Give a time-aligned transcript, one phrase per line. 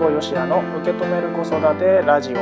[0.00, 2.36] 保よしやの受け止める子育てラジオ。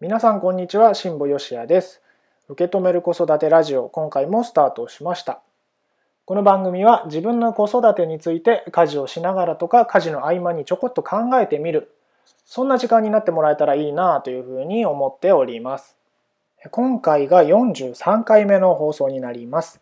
[0.00, 2.00] 皆さんこんにちは辛坊よしやです。
[2.48, 5.42] 受け止める子育てラジオ今回もスタートしました。
[6.26, 11.95] この番組は自分の子育てについて家事をしながらとか家事の合間にちょこっと考えてみる
[12.44, 15.96] そんな時間になってもらえたらいいなというふうに思っております。
[16.70, 19.80] 今回が43回目の放送になります。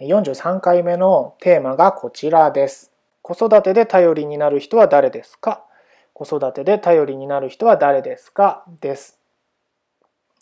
[0.00, 2.90] 43回目のテーマがこちらです。
[3.22, 5.62] 子育てで頼りになる人は誰ですか？
[6.14, 8.64] 子育てで頼りになる人は誰ですか？
[8.80, 9.18] です。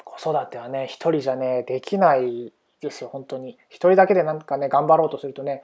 [0.04, 3.58] 子育てはね一人じゃねできないですよ本当に。
[3.68, 5.62] 一人だけでなんかね頑張ろうとするとね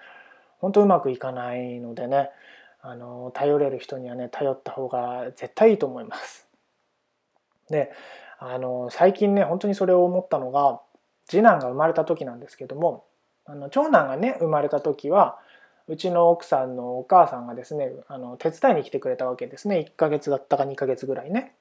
[0.58, 2.30] 本当うまくいかないのでね。
[2.86, 6.46] あの頼れる人にはね頼った方が絶対いいと思います。
[7.70, 7.90] で
[8.38, 10.82] あの最近ね本当にそれを思ったのが
[11.26, 13.04] 次男が生まれた時なんですけども
[13.46, 15.38] あの長男がね生まれた時は
[15.88, 21.54] うちの奥さんのお母さんがですねあの手伝いに来てくれたわけですね1ヶ月だったか2ヶ月ぐらいね。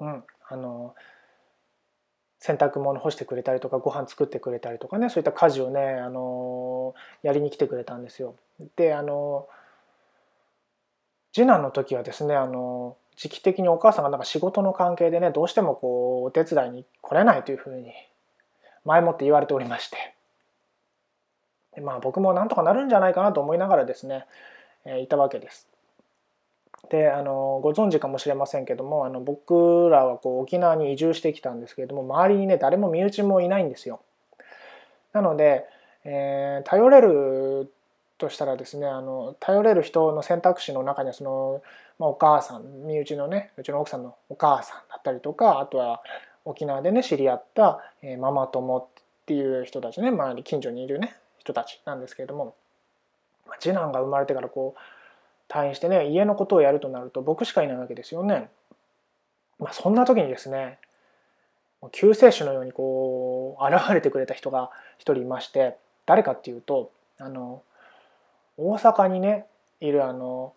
[0.00, 0.94] うん、あの
[2.38, 8.34] 洗濯物干してくれたりとかご飯作ってくれたりとかねそういった家事をねあのやりに来てくれたんですよ。
[8.76, 9.46] であの
[11.36, 17.92] 次男の時はですねあの時期的にお母さんがなんか仕事の関係でねどうしてもこうお手伝いに来れないというふうに
[18.86, 19.98] 前もって言われておりまして
[21.74, 24.24] でまあ僕もなんとかなるんじゃないかなと思いながらですね、
[24.86, 25.68] えー、いたわけです。
[26.88, 34.00] であのご存知かもしれませんけどもあの僕らはこう沖縄に移住してきたんですけれども周りにね誰も身内もいないんですよ。
[35.12, 35.66] なので、
[36.04, 37.70] えー、頼れる
[38.18, 41.62] としたらですねあの頼れる人の選択肢の中にはその、
[41.98, 46.02] まあ、お母さん身内のねうちの奥さんのお母さんだったりとかあとは
[46.44, 48.86] 沖縄でね知り合った、えー、ママ友っ
[49.26, 52.54] ていう人たちね周り近所にいるね人たちなんですけれども
[53.60, 58.50] 次男が生まれてからこう退院してね家のことをやるとなると僕しかいないわけですよね。
[59.58, 60.78] まあ、そんな時にですね
[61.92, 67.62] 救世主のようにこう現れてくれた人が一人いまして誰かっていうとあの
[68.56, 69.46] 大阪にね
[69.80, 70.54] いるあの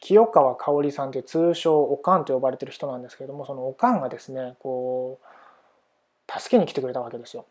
[0.00, 7.46] 清川香織さんという通称おかんと呼ばれてる人なんですけどもそのおかんがですねこう助けに来てくれたわけですよ。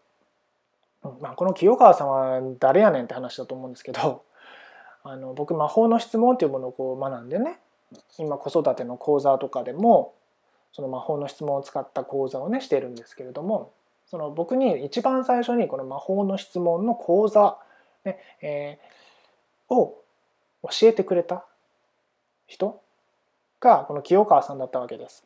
[1.19, 4.23] まあ、この清川さんは誰やねんって話だと思うんですけど
[5.03, 7.59] あの僕魔法の質問っていうものをこう学んでね
[8.17, 10.13] 今子育ての講座とかでも
[10.71, 13.71] その魔法の質問を使った講座をねしているんですけれども
[14.05, 17.57] その僕に一番最初にこの魔法の質問の講座、
[18.05, 19.02] ねえー、
[19.73, 20.03] を
[20.63, 21.45] 教えてくれた
[22.47, 22.81] 人
[23.59, 25.23] がこの清川さんだったわけです。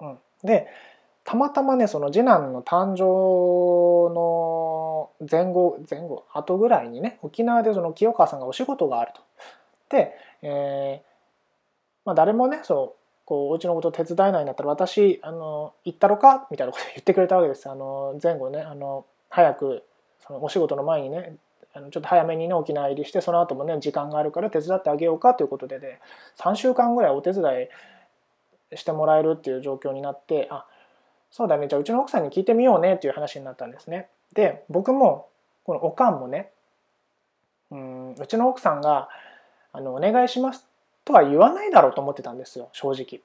[0.00, 0.66] うん、で
[1.24, 9.22] たまたまねその次男の誕生の前後前後後ぐらいにね沖縄でその清川さんがお仕事があると。
[9.88, 11.06] で、えー
[12.04, 16.46] まあ、誰もねそうこうお家のこと手伝えないんだったら私あの行ったろか？
[16.50, 17.70] みたいなこと言ってくれたわけです。
[17.70, 19.84] あの前後ねあの早く
[20.26, 21.36] そのお仕事の前にね
[21.76, 26.00] あのちょっと早めにね沖縄入りしてその後もね時間があるから手伝ってあげようかということでね
[26.38, 27.42] 3週間ぐらいお手伝
[28.72, 30.66] いしてもらえるっていう状況になってあ
[31.32, 34.08] そうだねじゃあうちの奥さんに聞いてみようねっていう話になったんですね。
[34.34, 35.28] で僕も
[35.64, 36.50] このおかんもね
[37.72, 39.08] うんうちの奥さんが
[39.72, 40.68] あの「お願いします」
[41.04, 43.20] とは言わないだろうと思ってたんですよ正直。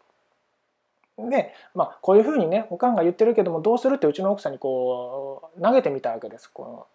[1.29, 6.87] でまあこういうふうにねおかんが言ってるけどもどうするってうちの奥さんにこう投げてみたわけですこの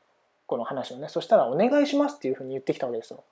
[0.47, 3.25] この話をねそしたら「お願いします」っていうふうに言ってきたわけですよ。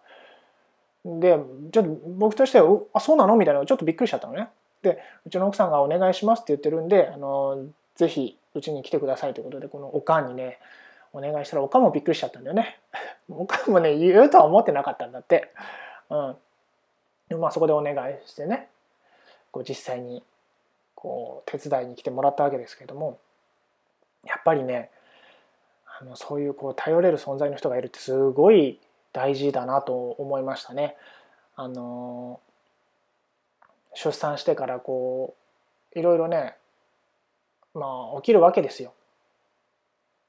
[1.04, 1.38] で
[1.72, 4.48] ちょっと僕としては「あそうなの?」みたいなちょっとびっくりしちゃったのね。
[4.82, 10.58] でうちの奥さんが「お願いします」って言ってるんであのぜひうちに来てくださいということでこのおかんにね
[11.12, 12.80] お願いしたらおかんもびっくりしちゃったんだよね。
[13.30, 15.50] おかんもね言うとは思ってなかったんだって。
[16.10, 16.36] うん
[17.28, 18.68] でまあそこでお願いしてね
[19.50, 20.22] こう実際に
[20.94, 23.18] こう手伝いに来てもらったわけですけども
[24.24, 24.90] やっぱりね
[26.00, 28.80] あのそういうこう頼れる存在の人がいるってすごい
[29.12, 30.96] 大事だなと思いましたね。
[31.54, 32.40] あの
[33.94, 35.34] 出産してからこ
[35.94, 36.56] ういろいろね
[37.74, 38.92] まあ起きるわけですよ。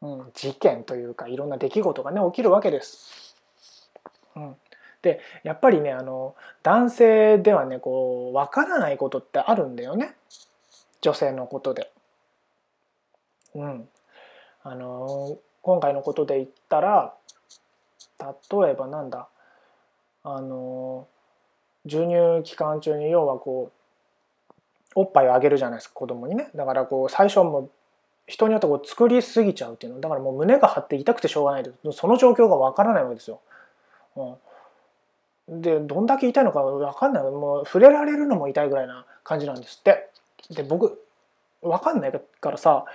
[0.02, 3.38] うん、事件というかいろんな出来事がね起きるわけです。
[4.36, 4.56] うん、
[5.02, 10.16] でやっぱりねあの男性ではねこう分からないことってあるんだよね
[11.02, 11.92] 女性のことで。
[13.56, 13.88] うん、
[14.64, 17.14] あの今回のことで言ったら
[18.20, 19.28] 例えばなんだ
[20.24, 21.08] あの
[21.86, 24.60] 授乳期間中に要はこう
[24.96, 26.50] おっぱいをあげるじゃないですか子供にね。
[26.56, 27.72] だからこう最初はもう
[28.28, 30.00] 人によってこう作りすぎちゃうっていうの。
[30.00, 33.42] だからもう胸が張って痛くてしょうがないその状況がわからないわけですよ。
[34.16, 37.24] うん、でどんだけ痛いのかわかんない。
[37.24, 40.10] もう触れられるのも痛いぐらいな感じなんですって。
[40.52, 41.02] で僕
[41.62, 42.86] わかんないからさ、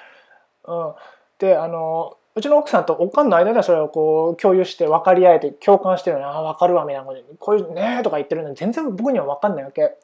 [0.65, 0.95] うん、
[1.39, 9.97] であのうちの奥さんとおかんの間ではそれをこう共有して分かり合えて共感してるのに「ああ分かるわ」みたいなことで「こういうね」とか言ってるのに全然僕には分かんないわけ。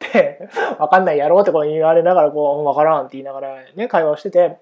[0.12, 0.48] で
[0.78, 4.56] 「分かんないやろう」ってこう言われながらこう「分からん」って言いながらね会話をしてて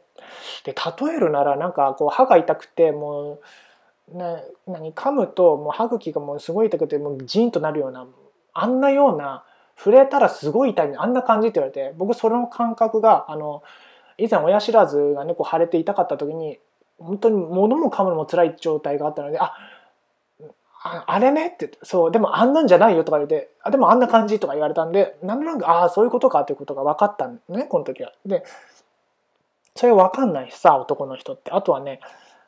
[0.65, 3.39] で例えるならなんかこう歯が痛くても
[4.13, 8.07] う、ね、何噛むともう歯茎がもうすごい痛くてもうジーンとなるような
[8.53, 9.45] あんなような
[9.77, 13.63] 触れたらすごい痛いあんな感じって言われて僕その感覚があの
[14.19, 16.59] 以前親知らずがねこう腫れて痛かった時に
[17.03, 19.55] 本当に物も噛むのも辛い状態があったのであ
[20.85, 28.13] あれねってそうでもあんなんじゃないよとか言ってあでもあんな感じとか言われたんでなんとなくああそういうことかっていうことが分かったんねこの時は。
[28.27, 28.45] で
[29.77, 32.01] それ分かんないしさ男の人ってあとはね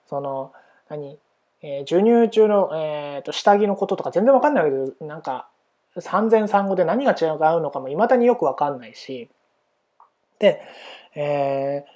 [0.08, 0.52] その
[0.88, 1.18] 何、
[1.62, 5.48] えー、授乳中の、えーと、下着のこととか全然分かんないけどなんか
[5.98, 9.30] 産前産後で何が違うのかもいまだによく分かんないし
[10.40, 10.60] で、
[11.14, 11.93] えー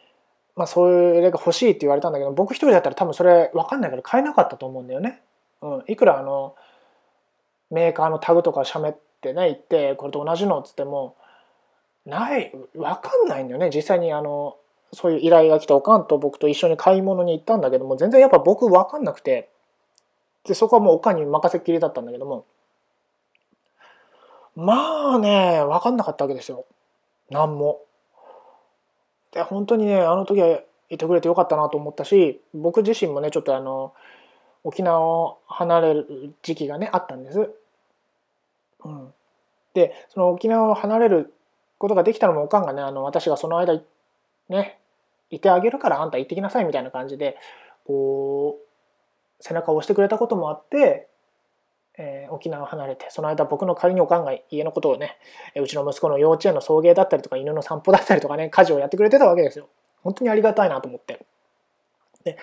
[0.58, 5.22] まあ、それが欲しいって言われたんだけど僕一人だったら多分それ分かんないから買えなかったと思うんだよね。
[5.62, 6.56] うん、いくらあの
[7.70, 11.14] メーカーのタグとかしゃべってね言ってこれと同じのっつっても
[12.06, 14.56] ない分かんないんだよね実際にあの
[14.92, 19.50] そういう依頼が来たおかんと僕と一緒に買い物に行ったんだけども全然やっぱ僕分かんなくて
[20.44, 22.46] でそこはもうおかんに任せっきりだったんだけども
[24.56, 26.64] まあね分かんなかったわけですよ
[27.30, 27.82] 何も。
[29.32, 30.60] で本当にねあの時は
[30.90, 33.92] いてくれてよかったなと思ったし僕自身もねちょっとあの
[34.64, 37.50] 沖縄を離れる時期がねあったんです。
[38.84, 39.12] うん、
[39.74, 41.32] でその沖縄を離れる
[41.78, 43.80] ことができたのもおかんがねあの私がその間
[44.48, 44.78] ね
[45.30, 47.36] いてあげるからあんた行ってきなさいみたいな感じで
[47.86, 51.08] こう背中を押してくれたこともあって
[51.98, 55.18] えー、沖縄を離れてその間僕の仮におかんが家のことをね
[55.56, 59.68] うちの息子の幼稚園の送迎だったりとか犬の散歩だったりとかね 家事をやってくれてたわけですよ。
[60.04, 61.26] 本当にありがたいなと思って。
[62.24, 62.38] で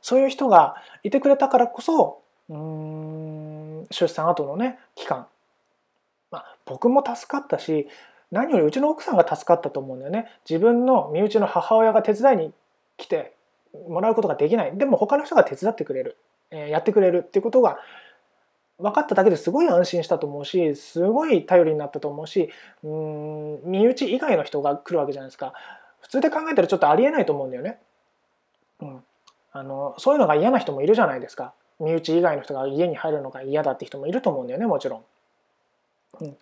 [0.00, 5.26] そういう人がいてくれたからこそうん出産後のね期間、
[6.30, 7.88] まあ、僕も助かったし
[8.30, 10.30] 何よりうちの奥さんが助かったと思うんだよね。
[10.48, 12.52] 自分の身内の母親が手伝いに
[12.96, 13.32] 来て
[13.88, 16.16] もらうことができないでも他の人が手伝ってくれる、
[16.50, 17.78] えー、やってくれるっていうことが
[18.78, 22.50] 分かっただけですごい安心したと思うしすごい頼りになったと思うし
[22.82, 25.52] うん身内以外の人が来るわけじゃないですか。
[26.00, 27.78] 普通で考えたらちょっとありえないと思うんだよね、
[28.80, 29.02] うん、
[29.52, 31.54] あのそういうのが嫌な人もいるじゃないですか。
[31.80, 35.04] 身内以外の人が家に入るのが嫌だって人もいると思うんだよねもちろん、
[36.20, 36.36] うん。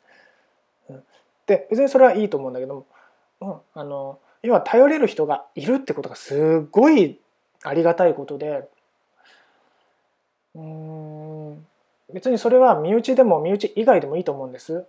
[0.90, 1.02] うん、
[1.46, 2.86] で別にそれはいいと思うんだけども、
[3.74, 7.18] うん、あの要は頼れる人がいるってことがすごい
[7.62, 8.68] ありがたいことで。
[10.54, 11.21] うん。
[12.12, 14.84] 別にそれは身内でも身内以外でもいいと思うんです。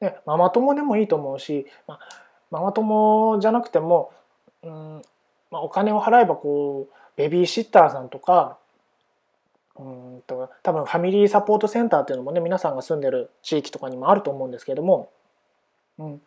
[0.00, 1.98] でママ友でもいいと思うし、まあ、
[2.50, 4.12] ママ友じゃなくても、
[4.62, 5.02] うん
[5.50, 8.58] まあ、お金を払えばこうベビーシッターさんとか
[9.78, 15.10] うんと多分ファミリーサポートセンターっていうのもね皆さんが住んでる地域とかにもあると思うんですけども、
[15.98, 16.20] うん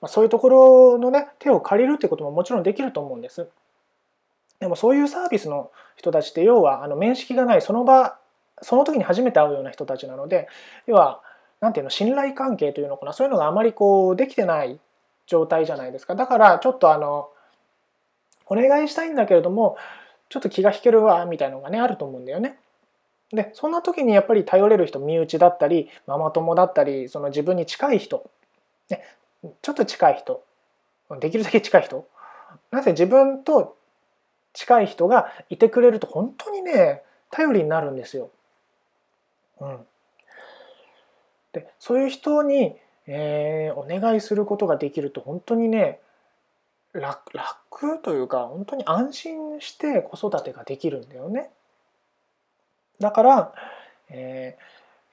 [0.00, 3.48] まあ、そういうところのね手を借りるってことももちろんできると思うんです。
[4.60, 8.16] でもそういうサービスの人たちって要はあの面識がないその場
[8.62, 10.48] その時に初めて会うような人たちなので
[10.86, 11.20] 要は
[11.60, 14.80] 何ていうの信頼関係というのかなそういうのがあまりこうできてない
[15.26, 17.28] 状態じゃないですかだからちょっとあの
[18.46, 19.76] お願いしたいんだけれども
[20.28, 22.58] ちょっと気が引けるわみたいなのがねあると思うんだよね。
[23.32, 28.30] でそんな時にやっぱり頼れる人身内だったりママ友だったりその自分に近い人、
[28.90, 29.02] ね、
[29.62, 30.44] ちょっと近い人
[31.18, 32.06] できるだけ近い人
[32.70, 33.76] なぜ自分と
[34.52, 38.30] 近い人がいてくれると本当にね頼りになるんですよ。
[39.62, 39.86] うん、
[41.52, 42.76] でそういう人に、
[43.06, 46.00] えー、お願いすることができると本当にね
[46.92, 51.50] 楽楽というか本当に安心して子育てができるんだよね。
[53.00, 53.52] だから、
[54.10, 54.62] えー、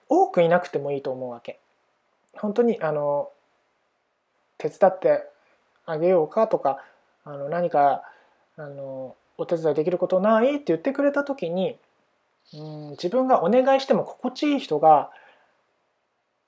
[0.09, 1.59] 多くいなくてもいいと思うわけ。
[2.33, 3.29] 本当にあの
[4.57, 5.23] 手伝って
[5.85, 6.83] あげようかとか
[7.23, 8.03] あの何か
[8.57, 11.77] あのお手伝いできることないって言ってくれた時に
[12.53, 15.11] うん自分がお願いしても心地いい人が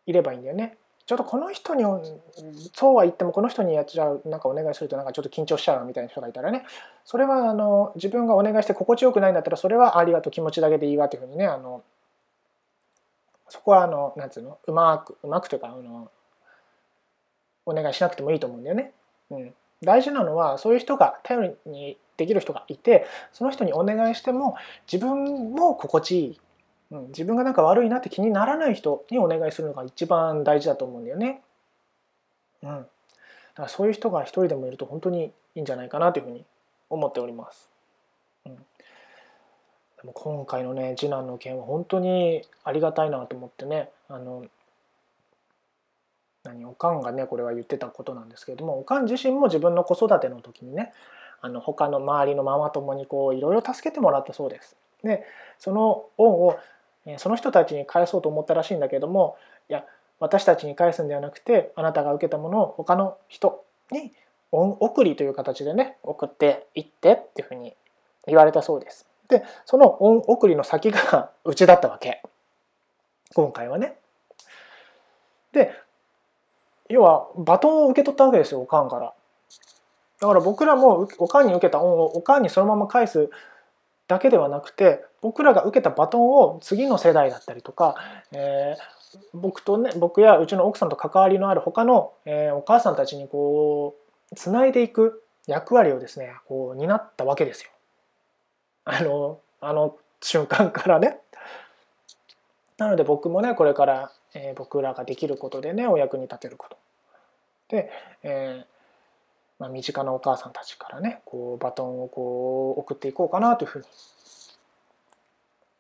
[0.06, 0.78] いればいいんだよね。
[1.06, 1.84] ちょっとこの人に
[2.74, 6.64] そうは言ってもこの人にやっちゃうなんかお願いするとなんかちょっと緊張しちゃうみたいな人がいたらね
[7.04, 11.84] それはあの自分がお願いして心地よくないんだったらそれはありがとう気持ちだけでいいわというふうにねあの
[13.50, 16.10] そこはあのなんつうのうまくうまくというかあの
[17.66, 18.94] お願いしなくてもいいと思うんだよね。
[19.32, 24.56] うん、大事なのはそういう人が頼りにできる人がいてその人にお願いしても
[24.92, 26.40] 自分も心地いい、
[26.92, 31.42] うん、自分がなんか悪いなって気にならない人にお願いするのが一番大事だと思うんだよね。
[32.64, 32.88] うん、だか
[33.64, 36.46] らそういう人が一人でもいると本当にいいんじゃないかなというふうに
[36.90, 37.70] 思っております。
[38.46, 38.62] うん、で
[40.04, 44.46] も今回のね次男の件は本当にありがたいなと思ってねあの
[46.44, 50.92] 何おかんがねこれは言ってたことなんですけれどもおかん自身も自分の子育ての時にね
[51.42, 54.76] あの他の周りのママ友にこういろいろ助けてもらったそうです。
[55.04, 55.24] で
[55.58, 56.60] その恩を
[57.18, 59.38] その人たちに返そうと思ったらしいんだけども
[59.70, 59.86] いや
[60.20, 64.12] 私たちに返すんではなくてあなたが受けたものを他の人に
[64.52, 67.74] 恩送りという形でね送っていってっていうふうに
[68.28, 69.08] 言われたそうです。
[69.30, 72.22] でその恩送りの先が うちだったわけ
[73.34, 73.96] 今回はね。
[75.54, 75.74] で
[76.92, 79.14] 要はバトンを受け取ったわけですよおかんから。
[80.20, 83.30] だから僕らもおかんに受けた恩をおかんにそのまま返す
[84.08, 87.96] だけではなくて僕らが受けたバトンを次の世代だったりとか、
[88.32, 93.96] えー、僕とね僕やうちの奥さんと関わりのある他の、えー、お母さんたちにこ
[94.32, 97.72] うつないでいく役割をですねこう担ったわけですよ。
[98.86, 101.18] あのあの瞬間からね。
[102.78, 106.78] なので僕もねこれから、えー、僕らができることでねお役に立てること。
[107.70, 107.90] で、
[108.24, 108.72] えー
[109.62, 113.86] まあ、身近なお母さんたちからねこうバトンをこう送っていこうかなというふうに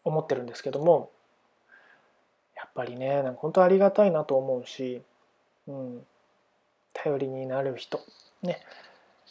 [0.03, 1.09] 思ってるんですけども
[2.55, 5.01] やっぱりねなんか本当ありがたいなと思うし、
[5.67, 6.01] うん、
[6.93, 7.99] 頼りになる人
[8.43, 8.59] ね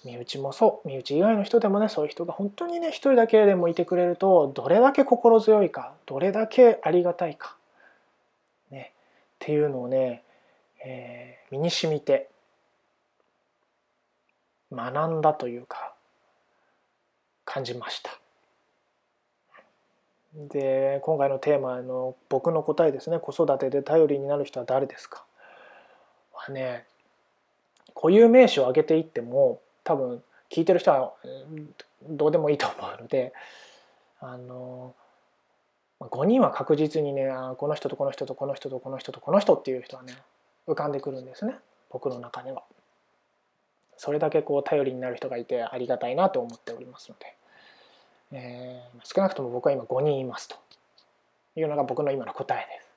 [0.04, 7.56] 身内もそう身内以外の人でもねそういう人が本当にね一人だけでもいてくれるとどれだけ心強いかどれだけありがたいか、
[9.40, 10.22] っていうのをね、
[10.84, 12.28] えー、身にしみて
[14.70, 15.94] 学んだというか
[17.44, 18.10] 感じました。
[20.34, 25.24] で今回のテーマの僕の答えですね子育てで頼りになる人は誰ですか？
[26.32, 26.84] はね
[27.94, 31.14] 固有名詞を挙げていっても多分聞いてる人は
[32.08, 33.32] どうでもいいと思うので
[34.20, 34.94] あの
[36.00, 37.28] 5人は確実にね
[37.58, 40.14] この人とこの人とこの人とこの人とこの人っていう人はね
[40.66, 41.54] 浮かんでくるんですね
[41.90, 42.62] 僕の中には。
[43.96, 47.36] それだけこう頼りになる人がいてありがたいなと思っておりますので、
[48.32, 50.56] えー、少なくとも僕は今5人いますと
[51.54, 52.88] いうのが僕の今の答えです。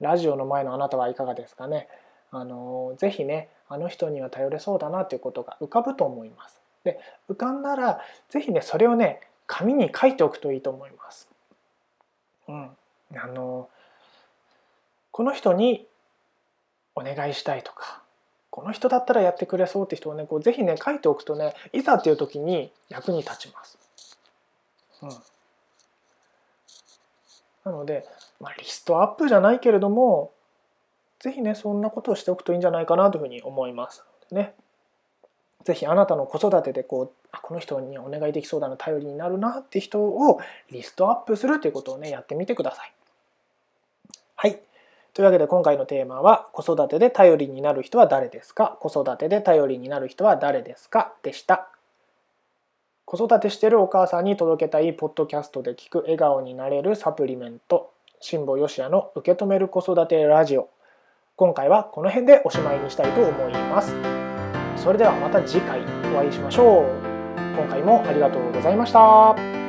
[0.00, 1.86] ラジオの前のあなたはいかがですかね。
[2.32, 6.60] あのぜひねあの人には頼れそうだなということが浮かぶと思います。
[6.82, 6.98] で
[7.30, 11.28] 浮かんだらぜひねそれをね紙に書いておくといいと思います。
[12.48, 12.70] うん、
[13.14, 13.68] あの
[15.10, 15.86] この人に
[16.94, 18.02] お願いしたいとか
[18.50, 23.78] この人だったらやってくれそうって人をねこうぜひね書いておくとねいざっていう時に役に立ちます。
[25.02, 25.10] うん、
[27.70, 28.06] なので、
[28.40, 30.32] まあ、リストアップじゃないけれども
[31.20, 34.04] ぜひねそんなことをしておくといいんじゃないかなというふうに思います。
[34.30, 34.54] ね。
[35.66, 40.38] ぜひあなたの子育てでこうあこの人にお願いできそうだな頼りになるなって人を
[40.70, 42.92] リストアップするということをねやってみてください。
[44.36, 44.60] はい。
[45.12, 48.78] というわけで今回のテーマは子育てで頼りになる人は誰ですか？
[48.80, 51.14] 子育てで頼りになる人は誰ですか？
[51.24, 51.68] でした。
[53.04, 60.68] 子育てしてるお母さんに届けたいポッドキャストで聞く笑顔になれるサプリメント辛坊よしやの受け止める子育てラジオ
[61.36, 64.25] 今回はこの辺でおしまいにしたいと思います
[64.86, 65.80] それではまた次回
[66.14, 66.86] お会いしましょう。
[67.56, 69.65] 今回もありがとうございました。